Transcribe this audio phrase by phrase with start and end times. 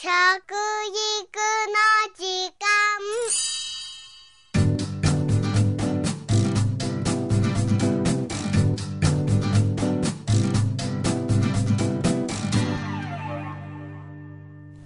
[0.00, 0.14] 食育の
[2.14, 2.22] 時
[2.54, 2.68] 間。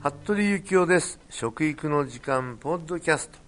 [0.01, 1.21] 服部幸男です。
[1.29, 3.39] 食育の時間ポッドキャスト。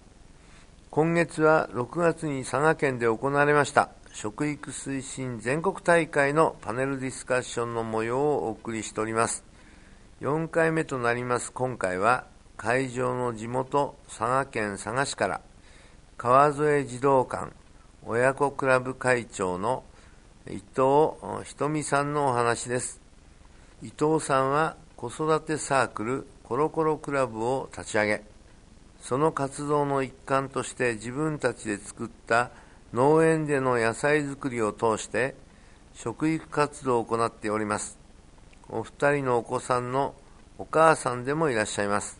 [0.91, 3.89] 今月は6月に佐賀県で行われました。
[4.13, 9.54] 食育推進全国大会のパネルディスカッションの模様をお送りしております。
[10.21, 11.51] 4回目となります。
[11.51, 12.23] 今回は
[12.55, 15.41] 会場の地元佐賀県佐賀市から
[16.15, 17.51] 川添児童館
[18.05, 19.83] 親子クラブ会長の
[20.47, 23.01] 伊藤ひとみさんのお話です。
[23.83, 28.23] 伊藤さんは子育てサークルコロコロクラブを立ち上げ
[29.01, 32.51] その活動の一環として自分たちで作った
[32.93, 35.35] 農園での野菜作りを通して
[35.93, 38.04] 食育活動を行っております。
[38.69, 40.15] お二人のお子さんの
[40.57, 42.19] お母さんでもいらっしゃいます。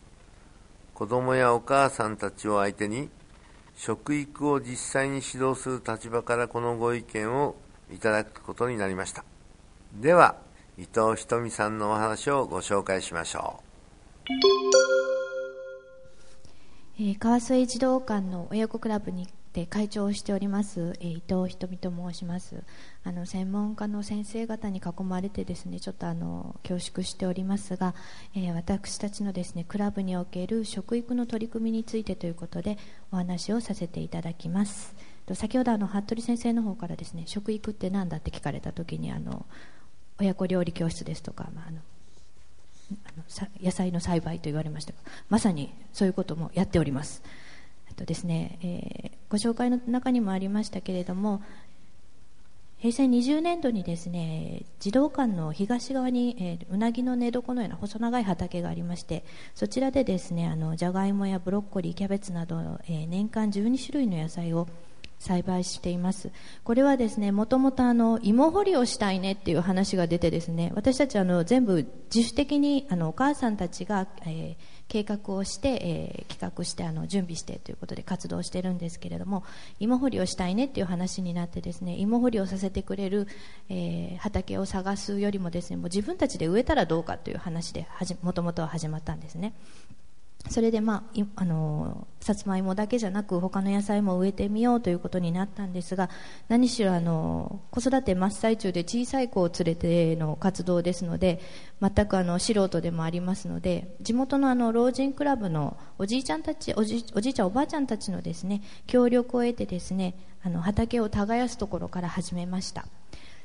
[0.94, 3.10] 子供やお母さんたちを相手に
[3.74, 7.56] 食育を実際に指導する立場からこのご意見を
[7.92, 9.24] いただくことになりました。
[9.94, 10.36] では
[10.78, 13.62] 伊藤ひとみさんのお話をご紹介しましょ
[14.28, 14.32] う、
[16.98, 22.62] えー、川添児童館の親子クラブにで会長をしております、えー、伊藤ひとみと申します。
[23.04, 27.94] あの専門家の先生方に囲まれてですねちょっとあの恐縮しておりますが、
[28.34, 32.76] えー、私たちのですねクラブにおける食育の取り組みについてということで
[33.10, 34.94] お話をさせていただきます。
[35.32, 39.46] 先ほどあの服部先生の方からですね食育って何だって聞かれた時にあの
[40.20, 41.80] 親子料理教室ですとか、まあ、あの
[43.62, 44.98] 野菜の栽培と言われましたが
[45.30, 47.22] まさにそういうこともやっております。
[47.96, 51.42] とですね、えー、ご紹介の中にもありましたけれども
[52.78, 64.68] 平成20年度にですね児童館の東側に、えー、うなぎの寝床のような細長い畑がありましてそちらでですねあのじゃがいもやブロッコリーキャベツなど、えー、年間12種類の野菜を
[65.18, 66.30] 栽培しています
[66.64, 67.82] これはですねもともと
[68.22, 79.44] 芋掘りをしたいねっていう話が出てですね私たちあの全部自主的にあのお母さんたちが、えー計画をして、えー、企画してあの準備してということで活動してるんですけれども
[79.80, 83.26] 芋掘りをしたいねっていう話になってですね芋掘りをさせてくれる、
[83.68, 87.86] えー、畑を探すよりもですねもう自分たちで植えたらどうかという話で
[88.22, 89.54] もともとは始まったんですね。
[90.48, 96.08] それで、まあ、あのさつまいもだけじゃなく他の野菜も植えてみようということになったんですが
[96.48, 101.40] 何しろあの子育て真っ最中で小さい子を連れての活動ですので
[101.80, 112.86] 全くあの素人でもありますので地元のあの老人クラブのおじいちゃんたちおじおじいちゃんおばあちゃんたちのですね協力を得てですねあの畑を耕すところから始めました。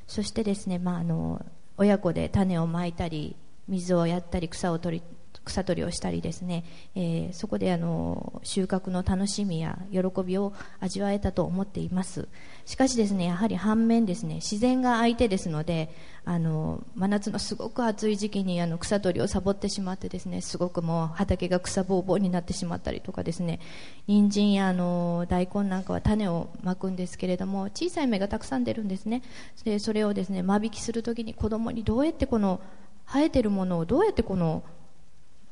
[0.06, 1.44] そしてですね、まあ、あの
[1.76, 3.36] 親子で種をまいたり
[3.68, 5.02] 水をやったり草を取り
[5.44, 6.64] 草取りをしたりですね、
[6.94, 12.28] えー、そこであの収穫の楽しみや喜びを味わえたと思っています。
[12.64, 15.90] しかしですねやはり反面ですね自然が相手ですので
[16.24, 23.58] あの真夏のすごく暑い時期にあの草取りをサボってしまってですねすごくもう畑が草ぼうぼうになってしまったりとかですね
[24.06, 29.22] 人参やあの大根なんかは種をまくんですけれども小さい芽がたくさん出るんですね。
[29.64, 32.60] でそれをですね間引きするときに子供にどうやってこの
[33.06, 34.62] 生えてるものをどうやってこの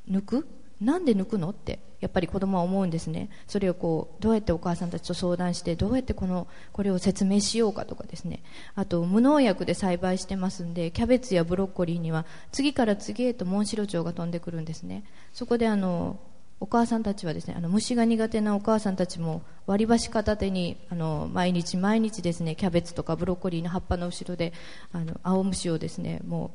[0.08, 0.46] 抜く？
[0.80, 3.28] なんで抜くのってやっぱり子供は思うんですね。
[3.46, 8.42] それをこうどうやってお母さんたちと相談してどうやってこのこれを説明しようかとかですね。
[8.74, 15.04] あと無農薬で栽培してますんでキャベツやブロッコリーには次から次へとモンシロチョウが飛んでくるんですね。
[15.34, 16.18] そこであの
[16.60, 24.54] お母さんたちはですねあの虫が苦手なお母さんたちも割り箸片手にあの毎日毎日ですねキャベツとかブロッコリーの葉っぱの後ろで
[24.92, 26.50] あの青虫をですねもう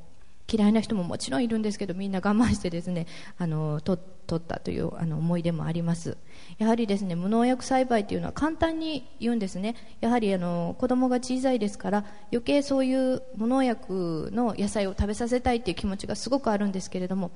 [0.51, 3.07] 嫌いな人ももちろんいるんですけどみんな我慢してですね
[3.37, 3.99] あの取
[4.35, 6.17] ったというあの思い出もあります。
[6.57, 9.75] やはりですね無農薬栽培というのは簡単に言うんですね。
[10.01, 17.31] やはりあの子供が小さいですから余計そういう無農薬の野菜を食べさせたいという気持ちがすごくあるんですけれども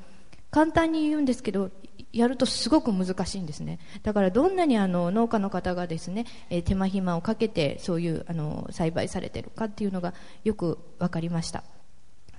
[0.51, 1.69] 簡単に言うんですけど
[2.11, 3.79] やるとすごく難しいんですね。
[4.01, 11.63] だからどんなにあの農家の方がですね、え手間暇をかけてそういうあの栽培されてるかっていうのがよく分かりました。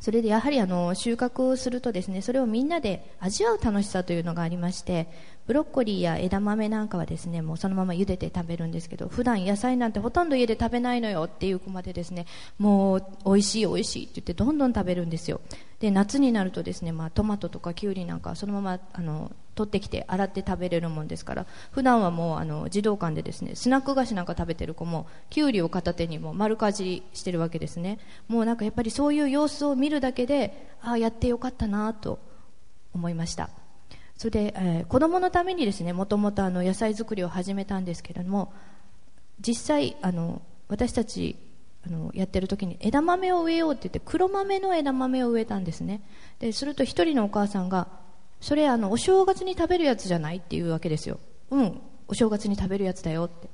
[0.00, 5.08] それでやはりあの収穫をするとですねそれをみんなで味わう楽しさというのがありまして
[5.47, 12.26] ブロッコリーや枝豆なんかはですねもうそのまま茹でて食べるんですけど普段野菜なんてほとんど家で食べないのよっていう子までですね
[12.58, 15.41] もう美味しい美味しいって言ってどんどん食べるんですよ。
[15.81, 27.99] で夏になるとですね、まあ、トマトとかキュウリなんかそのままあの取ってきて洗って食べれるもんですから普段はもうあの児童館でですねスナック菓子なんか食べてる子もきゅうりを片手にも丸かじりしてるわけですね。
[28.29, 32.19] もうなんかやっぱりそういう様子を見るだけでああやってよかったなと
[32.94, 33.49] 思いました。
[34.19, 38.53] それで、えー、子供のためにですねもともと野菜作りを始めたんですけれども
[39.41, 41.37] 実際あの私たち
[41.87, 46.03] あのやってる時に枝豆を植えようって言って黒豆の枝豆を植えたんですね。
[46.38, 47.88] ですると一人のお母さんが
[48.41, 51.19] それあのお正月に食べるやつじゃないっていうわけですよ。
[51.50, 53.49] うんお正月に食べるやつだよって。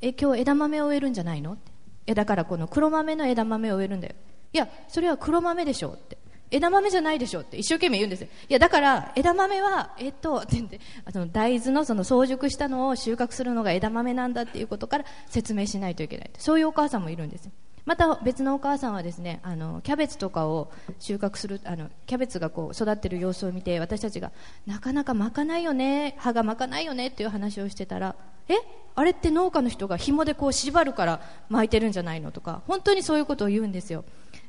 [0.00, 1.72] え今日枝豆を植えるんじゃないのって。
[2.06, 4.14] えだからこの黒豆の枝豆を植えるんだよ。
[4.52, 6.18] いやそれは黒豆でしょって。
[6.52, 8.28] 枝豆じゃないでしょって一生懸命言うんですよ。
[8.48, 16.30] いや、だから、枝豆は、えっと、って、あの、大豆のその早熟したのを収穫するのが枝豆なんだっていうことから説明しないといけない。
[16.38, 17.52] そういうお母さんもいるんですよ。
[17.84, 20.70] また別のお母さんはですねあのキャベツとかを
[21.00, 24.30] 収穫するあのキャベツがこう育ってる様子を見て私たちが
[24.68, 28.14] なかなか巻かないよね葉が巻かないよねっていう話をしてたら
[28.48, 28.54] え？
[28.94, 32.30] あれって農家の人が紐でこう縛るから巻いてるんじゃないの？
[32.30, 34.04] とか本当にそういうことを言うんですよ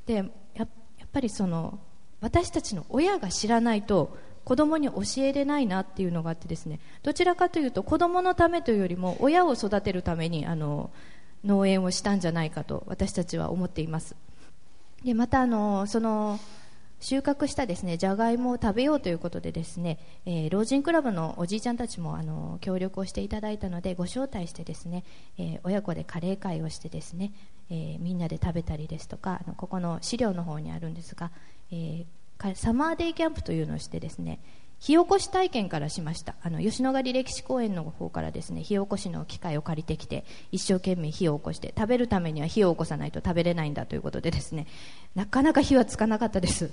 [0.06, 0.24] で
[0.54, 0.68] やっ
[1.12, 1.80] ぱりその
[2.24, 6.80] 私たちの親が知らないと子供に教えれないなっていうのがあってですね。
[7.04, 10.90] どちらかというと子供のためというよりも親を育てるためにあの
[11.44, 14.16] 農園をしたんじゃないかと私たちは思っています。
[15.04, 16.40] でまたあのその
[17.02, 25.04] 収穫したですねじゃがいもを食べようということでですね、えー、老人クラブのおじいちゃんたちもあの協力をしていただいたのでご招待してですね、
[25.38, 27.34] えー、親子でカレー会をしてですね、
[27.74, 31.32] えー、みんなで食べたりですとかあのここの資料の方にあるんですが、
[31.72, 32.06] え
[32.56, 34.40] サマーデイキャンプというのをしてですね
[34.84, 36.36] 火起こし体験からしました。
[36.42, 44.68] あの吉野ヶ里歴史公園の方からですね火起こしの機械を借りてきて一生懸命火を起こして食べるためには火を起こさないと食べれないんだということでですね
[45.16, 46.70] なかなか火はつかなかったです。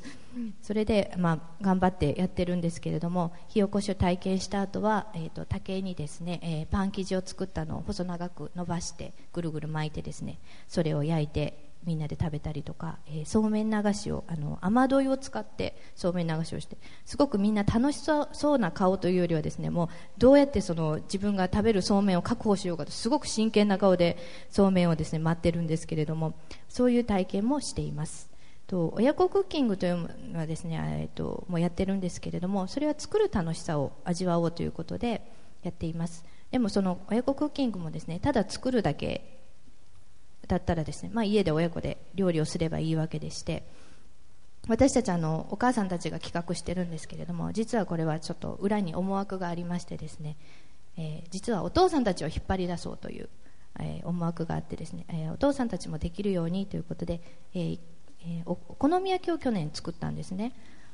[0.60, 19.88] それで、まあ、頑張ってやってるんですけれども火起こしを体験した後は、えーと、竹にですね、えー、パン生地を作ったのを細長く伸ばしてぐるぐる巻いてですねそれを焼いてみんなで食べたりとか、えー、そうめん流しをあの雨どいを使ってそうめん流しをしてすごくみんな楽しそうな顔というよりはですねもう
[20.18, 24.18] どうやってその自分が食べるそうめんを確保しようかとすごく真剣な顔で
[24.50, 26.34] そうめんをですね待ってるんですけれども
[26.68, 28.30] そういう体験もしています。
[28.66, 29.96] と親子クッキングという
[30.30, 35.22] のはですね、えーと、もうやってるんですけれどもそれは作る楽しさを味わおうということで
[35.64, 36.24] やっています。
[36.52, 39.39] でもその親子クッキングもですねただ作るだけ
[40.50, 43.62] だったらですね、まあ、家で親子で料理をすればいいわけでして
[44.68, 50.36] 私たちあのお母さんたちが企画してるんですけれども実はこれはちょっと裏に思惑がありましてですね、
[50.98, 53.28] えー、実はお父さんたちを引っ張り出そうという、
[53.78, 57.20] えー、思惑があってですね、えー、お父さんたちもできるようにということで、
[57.54, 57.78] え
[58.44, 60.52] お好み焼きを去年作ったんですね。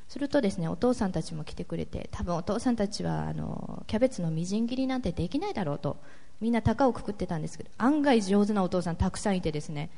[0.08, 5.96] するとですねお父さんたちも来てくれて多分お父さんたちはあのキャベツのみじん切りなんてできないだろうと
[6.40, 9.90] みんな高をくくってたんですけど案外上手なお父さんたくさんいてですね。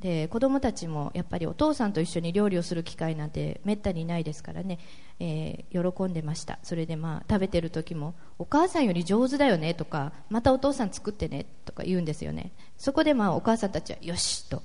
[0.00, 4.80] で子供たちもやっぱりお父さんと一緒に料理をする機会なんてめったにないですからね、
[5.20, 6.58] えー、喜んでました。
[6.64, 12.50] それでまあ食べてる時もお母さんより上手だよねとかまたお父さん作ってねとか言うんですよね。
[12.78, 14.64] そこでまあお母さんたちはよしと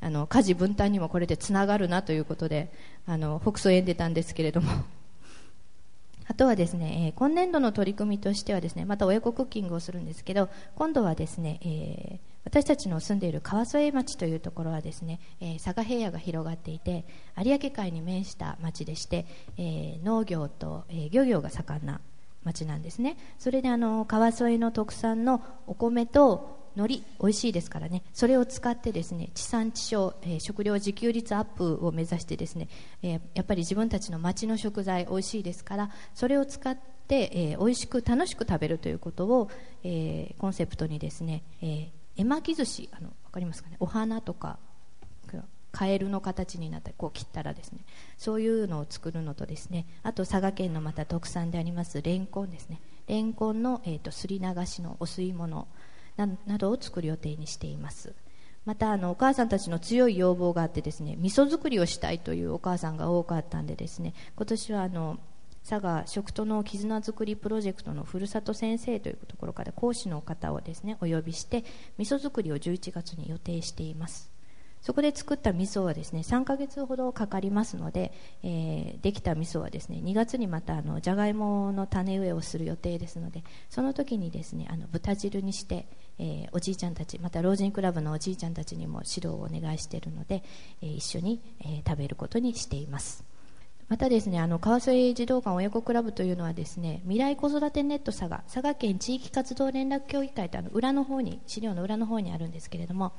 [0.00, 2.70] あの家事分担にもこれでつながるなということで
[3.06, 4.70] あの北総園出たんですけれども
[6.28, 17.04] あとはですね、えー、今年度の取り組みとしてはですね、また親子クッキングをするんですけど、今度はですね、えー、私たちの住んでいる川添町というところはですね、えー、佐賀平野が広がっていて、
[17.36, 19.24] 有明海に面した町でして、
[19.56, 22.00] えー、農業と、えー、漁業が盛んな
[22.46, 23.16] 町なんですね。
[23.38, 28.02] それであの川添の特産のお米と海苔美味しいですからね。
[28.12, 32.68] それを使ってですね地産地消、えー、食料自給率アップを目指してですね、
[33.02, 36.76] えー、やっぱり自分たちの町の食材美味しいですからそれを使っ
[37.08, 39.50] て、えー、美味しく楽しく食べるということを、
[39.82, 43.76] えー、コンセプトにですね、えー、絵巻き寿司あの分かりますかね？
[43.80, 44.58] お花とか
[45.72, 47.80] カエルの形になったこう切ったらですね
[48.16, 52.80] そういうのを作るのとですねあと佐賀県のまた特産でありますレンコンですね。
[53.08, 55.68] レンコンの、えーとすり流しのお吸い物
[56.16, 58.14] などを作る予定にしています。
[58.64, 65.20] またあのお母さんたちの強い要望があってですね味噌作りをしたいというお母さんが多かったんでですね今年はあの
[65.68, 71.64] 佐賀食との絆づくりプロジェクトのふるさと先生というところから講師の方をですねお呼びして
[71.98, 74.30] 味噌作りを11月に予定しています。
[74.82, 78.12] そこで作った味噌はですね3ヶ月ほどかかりますので、
[78.44, 90.42] えー、できた味噌はですね2月にまたあのじゃがいもの種植えをする予定ですのでその時にですねあの豚汁にして、えー、おじいちゃんたちまた老人クラブのおじいちゃんたちにも指導をお願いしているので、
[90.82, 93.24] えー、一緒に、え食べることにしています。
[93.88, 103.12] またですねあの川添児童館親子クラブというのはですね未来子育てネット佐賀佐賀県地域活動連絡協議会とあの裏の方に資料の裏の方にあるんですけれども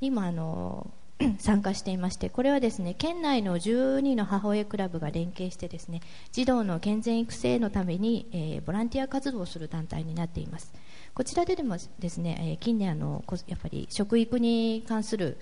[0.00, 0.90] 今あの
[1.38, 6.00] 参加していましてこれはですね県内の12の母親クラブが連携してですね
[6.32, 10.72] 児童の健全育成のために、えー、ボランティア活動をする団体になっています。
[11.20, 15.36] こちらででもですね、えー、近年あのやっぱり食育に関する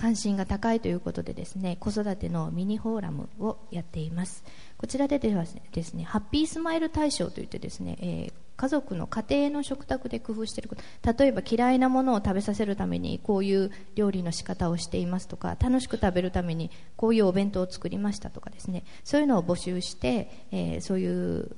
[0.00, 4.42] 関心が高いということでですね子育てのミニフォーラムをやっています。
[4.76, 10.82] こちらでではですねハッピースマイル大賞といってですね、えー、家族の家庭の食卓で工夫していること
[11.16, 21.48] 例えば嫌いなものを食べさせるためにこういう料理の仕方をしていますとか楽しく食べるためにこういうお弁当を作りましたとかですねそういうのを募集して、えー、そういう、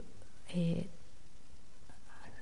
[0.51, 1.00] えー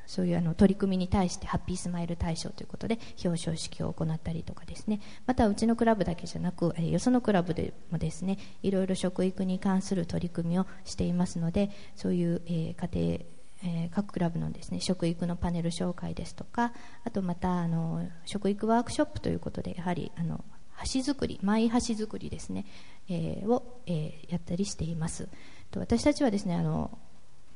[0.08, 5.00] そういうあの取り組みに対してハッピースマイル大賞ということで表彰式を行ったりとかですね。
[5.26, 13.18] またうちのクラブだけじゃなく、えよそのクラブでもですねいろいろ食育に関する取り組みをしていますのでそういう、え家庭
[13.60, 16.72] えー、各クラブのですね食育のパネル紹介ですとか
[17.04, 22.66] あとまたあの食育ワークショップということでやはりあの箸作りマイ箸作りですね、
[23.08, 25.28] えー、を、えー、やったりしています。
[25.72, 26.98] と私たちはですねあの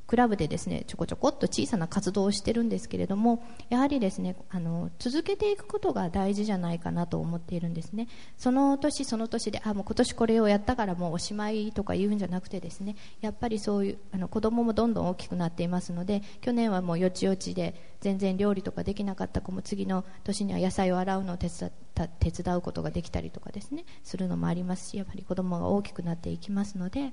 [0.07, 8.09] クラブでですねちょこちょこっと小さな活動をしてるんですけれどもやはりですねあの続けていくことが大事じゃないかなと思っているんですね。
[8.37, 27.13] その年その年であもう今年これをやったからもうおしまいとか言うんじゃなくてですねやっぱりそういうあの子供もどんどん大きくなっていますので去年はもうよちよちで全然料理とかできなかった子も次の年には野菜を洗うのを手伝った手伝うことができたりとかですねするのもありますしやっぱり子供が大きくなっていきますので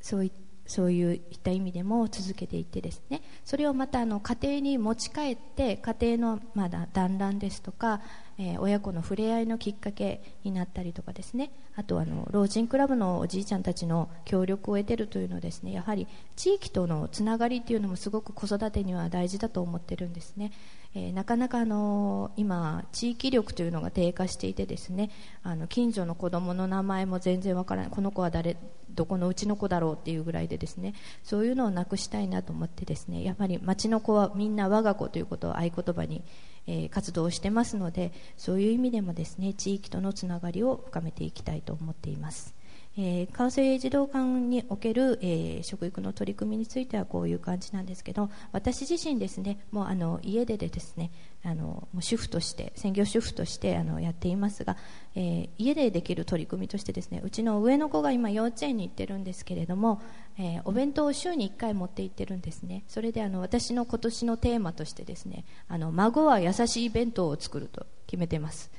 [0.00, 3.22] そういったそういった意味でも続けていってですね。
[3.44, 8.00] それをまたあの家庭に持ち帰って家庭のまだ団らんですとか、
[8.38, 11.50] えー、親子の触れ合いのきっかけになったりとかですね。
[11.74, 20.52] あとあの老人クラブのおじいちゃんたちの協力を得てるというのはですねやはり地域とのつながりというのもすごく子育てには大事だと思ってるんですね。
[20.94, 25.10] えー、なかなかあの今、地域力というのが低下していてですね
[25.42, 27.90] あの近所の子供の名前も全然わからない。
[27.90, 28.56] この子は誰
[28.96, 36.24] どこのうちの子だろうっていうぐらいでですねそういうのをなくしたいなと思ってですねやっぱり町の子はみんな我が子ということを合言葉に、
[36.66, 42.55] え、活動してますのでそういう意味でもですね地域とのつながりを深めていきたいと思っています。
[42.98, 51.10] えー、川瀬児童館における、えー、食育の取り組みについてはこういう感じなんですけど私自身ですねもうあの家ででですね
[51.44, 54.78] あのもう主婦として専業主婦としてあのやっていますが、
[55.14, 60.00] えー、家でできる取り組みとしてですねうちの上の子が今幼稚園に行ってるんですけれども、
[60.38, 62.82] えお弁当を週に1回持って行ってるんですね。
[62.88, 68.70] それであの私の今年のテーマとしてですねあの孫は優しい弁当を作ると決めてます。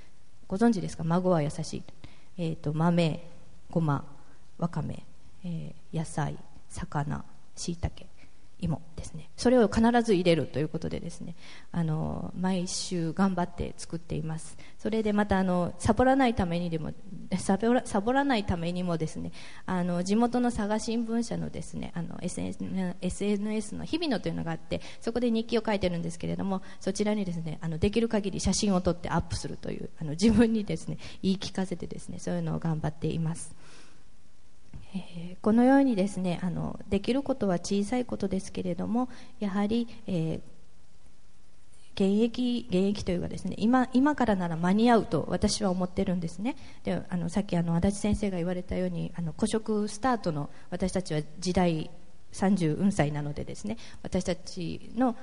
[0.47, 1.03] ご存知ですか？
[1.03, 1.83] 孫は優しい、
[2.37, 3.36] えーと豆。
[3.69, 4.05] ごま
[4.57, 5.05] わかめ、
[5.43, 6.37] えー、野菜
[6.69, 7.23] 魚
[7.55, 8.07] しいたけ
[8.59, 9.29] 芋ですね。
[9.37, 11.35] それを必ず入れるということでですね
[11.71, 14.57] あの毎週頑張って作っています。
[14.77, 16.91] それでまたあのサボらないためにでも
[17.37, 19.31] サボらサボらないためにもですね
[19.65, 33.55] あの地元の佐賀新聞社のですねあの SNS, の日々のというのがあってそこで日記を書いてるんですけれどもそちらにですねあのできる限り写真を撮ってアップするというあの自分にですね言い聞かせてですねそういうのを頑張っています。
[34.95, 40.41] えー、このようにですねあのできることは小さいことですけれどもやはり、えー、
[41.93, 46.55] 現役現役というかですね今今からなら間に合うと私は思ってるんですね。
[46.83, 51.89] であのさっきあの足立先生が言われたようにあの古食スタートの私たちは時代
[52.33, 55.15] 30歳なのでですね私たちの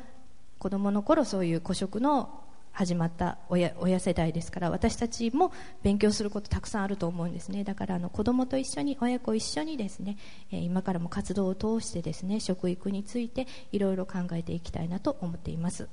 [0.58, 2.40] 子供の頃そういう古食の
[2.74, 5.52] 始まった親親世代ですから私たちも
[5.82, 7.62] 勉強することたくさんあると思うんですね。
[7.62, 10.18] だからあの子供と一緒に親子一緒にですね、
[10.50, 15.88] え今からも活動を通してですね食育についていろいろ考えていきたいなと思っています。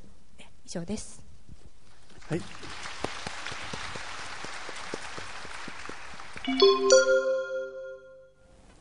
[0.66, 1.22] 以上です。
[2.28, 2.42] はい。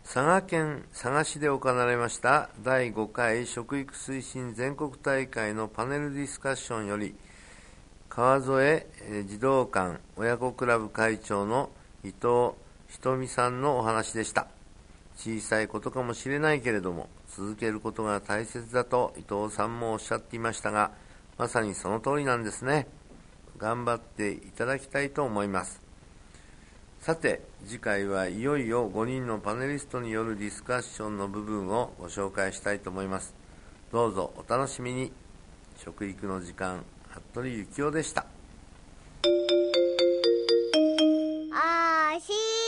[0.03, 7.15] 佐賀県佐賀市で行われました第5回食育推進全国大会のパネルディスカッションより
[8.21, 8.85] 川添
[9.27, 11.71] 児童館親子クラブ会長の
[12.05, 12.53] 伊藤
[12.91, 14.49] ひとみさんのお話でした。
[15.17, 20.91] 小さいことかもしれないけれども続けることが大切だと伊藤さんもおっしゃっていましたが
[21.39, 22.89] まさにその通りなんですね。
[23.57, 25.81] 頑張っていただきたいと思います。
[27.01, 33.35] さて次回はいよいよ5人のパネリストによるディスカッションの部分をご紹介したいと思います。
[33.91, 35.11] どうぞお楽しみに。
[35.79, 36.85] 食育の時間
[37.33, 38.27] 服部幸男でした。
[41.53, 42.60] おし